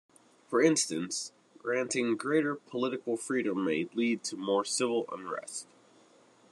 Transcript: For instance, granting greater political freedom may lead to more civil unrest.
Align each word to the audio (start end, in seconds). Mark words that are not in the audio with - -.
For 0.47 0.63
instance, 0.63 1.31
granting 1.59 2.17
greater 2.17 2.55
political 2.55 3.17
freedom 3.17 3.63
may 3.63 3.87
lead 3.93 4.23
to 4.23 4.35
more 4.35 4.65
civil 4.65 5.05
unrest. 5.11 5.67